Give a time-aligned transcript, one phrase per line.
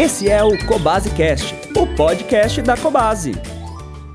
[0.00, 3.32] Esse é o Cobase Cast, o podcast da Cobase.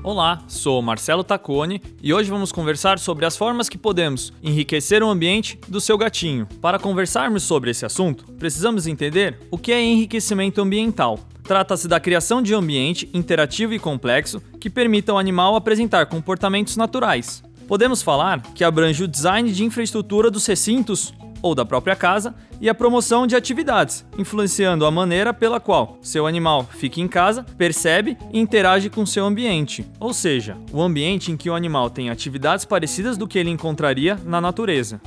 [0.02, 5.10] Olá, sou Marcelo Tacone e hoje vamos conversar sobre as formas que podemos enriquecer o
[5.10, 6.48] ambiente do seu gatinho.
[6.62, 11.20] Para conversarmos sobre esse assunto, precisamos entender o que é enriquecimento ambiental.
[11.42, 16.78] Trata-se da criação de um ambiente interativo e complexo que permita ao animal apresentar comportamentos
[16.78, 17.42] naturais.
[17.68, 21.12] Podemos falar que abrange o design de infraestrutura dos recintos
[21.44, 26.26] ou da própria casa e a promoção de atividades, influenciando a maneira pela qual seu
[26.26, 31.36] animal fica em casa, percebe e interage com seu ambiente, ou seja, o ambiente em
[31.36, 34.98] que o animal tem atividades parecidas do que ele encontraria na natureza.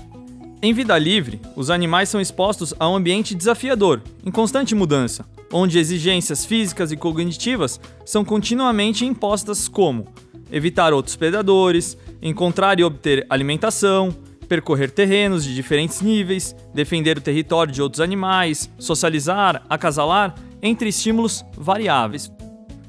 [0.62, 5.80] Em vida livre, os animais são expostos a um ambiente desafiador, em constante mudança, onde
[5.80, 10.06] exigências físicas e cognitivas são continuamente impostas, como
[10.52, 14.16] evitar outros predadores, encontrar e obter alimentação,
[14.48, 21.46] percorrer terrenos de diferentes níveis, defender o território de outros animais, socializar, acasalar, entre estímulos
[21.56, 22.32] variáveis.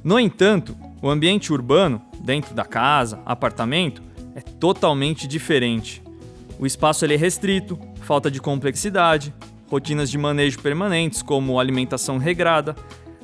[0.02, 4.02] No entanto, o ambiente urbano, dentro da casa, apartamento,
[4.34, 6.02] é totalmente diferente.
[6.58, 9.34] O espaço é restrito, falta de complexidade,
[9.68, 12.74] rotinas de manejo permanentes, como alimentação regrada,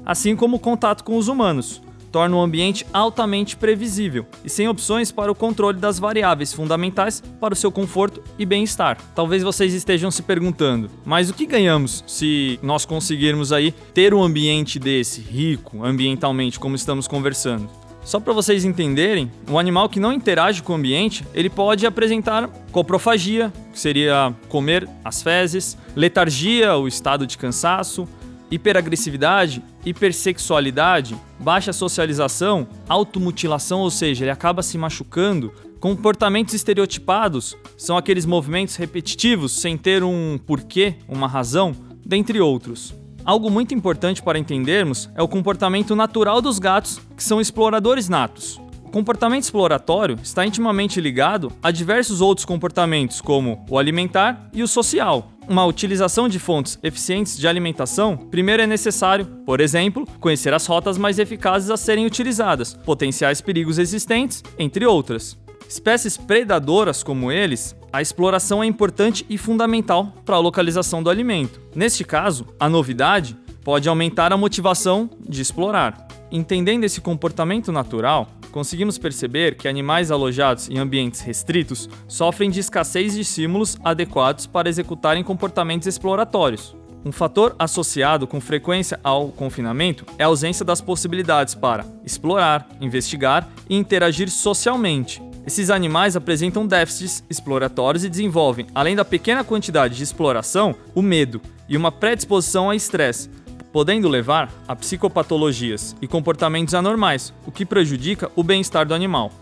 [0.05, 1.83] assim como o contato com os humanos,
[2.15, 7.55] torna o ambiente altamente previsível e sem opções para o controle das variáveis fundamentais para
[7.55, 8.97] o seu conforto e bem-estar.
[9.17, 14.23] Talvez vocês estejam se perguntando, mas o que ganhamos se nós conseguirmos aí ter um
[14.23, 17.69] ambiente desse, rico ambientalmente, como estamos conversando?
[18.05, 22.49] Só para vocês entenderem, um animal que não interage com o ambiente, ele pode apresentar
[22.71, 28.07] coprofagia, que seria comer as fezes, letargia, o estado de cansaço,
[28.51, 35.53] hiperagressividade, hipersexualidade, baixa socialização, automutilação, ou seja, ele acaba se machucando.
[35.81, 42.95] Comportamentos estereotipados são aqueles movimentos repetitivos sem ter um porquê, uma razão, dentre outros.
[43.25, 48.61] Algo muito importante para entendermos é o comportamento natural dos gatos, que são exploradores natos.
[48.85, 54.69] O comportamento exploratório está intimamente ligado a diversos outros comportamentos, como o alimentar e o
[54.69, 60.67] social uma utilização de fontes eficientes de alimentação, primeiro é necessário, por exemplo, conhecer as
[60.67, 65.37] rotas mais eficazes a serem utilizadas, potenciais perigos existentes, entre outras.
[65.69, 71.61] Espécies predadoras como eles, a exploração é importante e fundamental para a localização do alimento.
[71.75, 76.07] Neste caso, a novidade pode aumentar a motivação de explorar.
[76.31, 83.15] Entendendo esse comportamento natural, conseguimos perceber que animais alojados em ambientes restritos sofrem de escassez
[83.15, 86.77] de estímulos adequados para executarem comportamentos exploratórios.
[87.05, 93.49] Um fator associado com frequência ao confinamento é a ausência das possibilidades para explorar, investigar
[93.69, 95.21] e interagir socialmente.
[95.45, 101.41] Esses animais apresentam déficits exploratórios e desenvolvem, além da pequena quantidade de exploração, o medo
[101.69, 103.29] e uma predisposição a estresse,
[103.75, 109.33] podendo levar a psicopatologias e comportamentos anormais, o que prejudica o bem-estar do animal.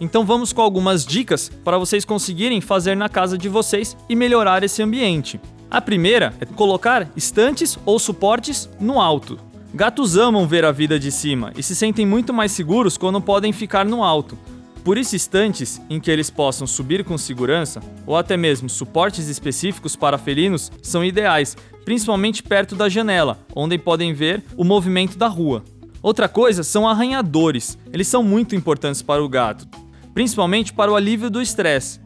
[0.00, 4.64] Então vamos com algumas dicas para vocês conseguirem fazer na casa de vocês e melhorar
[4.64, 5.38] esse ambiente.
[5.70, 9.38] A primeira é colocar estantes ou suportes no alto.
[9.74, 13.52] Gatos amam ver a vida de cima e se sentem muito mais seguros quando podem
[13.52, 14.38] ficar no alto.
[14.86, 19.96] Por isso, estantes em que eles possam subir com segurança, ou até mesmo suportes específicos
[19.96, 25.64] para felinos, são ideais, principalmente perto da janela, onde podem ver o movimento da rua.
[26.00, 27.76] Outra coisa são arranhadores.
[27.92, 29.66] Eles são muito importantes para o gato,
[30.14, 31.98] principalmente para o alívio do estresse.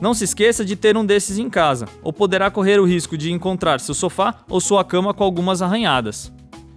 [0.00, 3.30] Não se esqueça de ter um desses em casa, ou poderá correr o risco de
[3.30, 6.32] encontrar seu sofá ou sua cama com algumas arranhadas.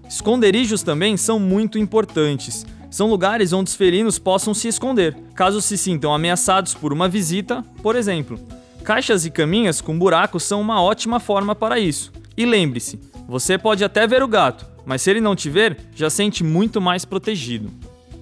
[0.07, 2.63] Esconderijos também são muito importantes.
[2.89, 7.63] São lugares onde os felinos possam se esconder, caso se sintam ameaçados por uma visita,
[7.83, 8.39] por exemplo.
[8.83, 12.11] Caixas e caminhas com buracos são uma ótima forma para isso.
[12.37, 16.09] E lembre-se, você pode até ver o gato, mas se ele não te ver, já
[16.09, 17.69] sente muito mais protegido.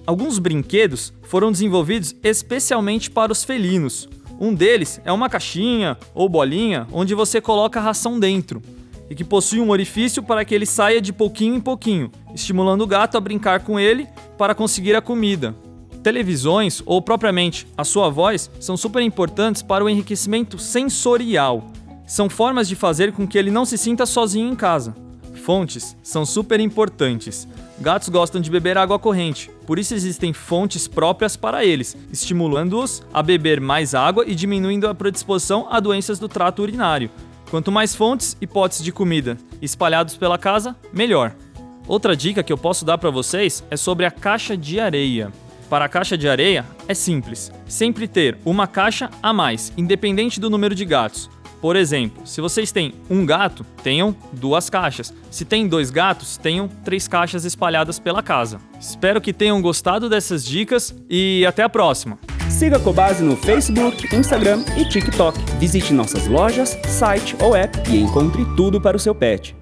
[0.04, 4.08] Alguns brinquedos foram desenvolvidos especialmente para os felinos.
[4.38, 8.60] Um deles é uma caixinha ou bolinha onde você coloca a ração dentro
[9.08, 12.86] e que possui um orifício para que ele saia de pouquinho em pouquinho, estimulando o
[12.86, 14.06] gato a brincar com ele
[14.38, 15.54] para conseguir a comida.
[16.02, 21.66] Televisões, ou propriamente a sua voz, são super importantes para o enriquecimento sensorial.
[22.06, 24.94] São formas de fazer com que ele não se sinta sozinho em casa.
[25.34, 27.48] Fontes são super importantes.
[27.80, 33.22] Gatos gostam de beber água corrente, por isso existem fontes próprias para eles, estimulando-os a
[33.22, 37.10] beber mais água e diminuindo a predisposição a doenças do trato urinário.
[37.50, 41.34] Quanto mais fontes e potes de comida espalhados pela casa, melhor.
[41.88, 45.32] Outra dica que eu posso dar para vocês é sobre a caixa de areia.
[45.70, 50.50] Para a caixa de areia é simples, sempre ter uma caixa a mais, independente do
[50.50, 51.30] número de gatos.
[51.60, 55.12] Por exemplo, se vocês têm um gato, tenham duas caixas.
[55.30, 58.60] Se tem dois gatos, tenham três caixas espalhadas pela casa.
[58.78, 62.18] Espero que tenham gostado dessas dicas e até a próxima!
[62.48, 65.38] Siga a Cobase no Facebook, Instagram e TikTok.
[65.58, 69.56] Visite nossas lojas, site ou app e encontre tudo para o seu pet.